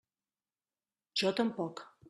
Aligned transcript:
Jo 1.23 1.35
tampoc. 1.43 1.87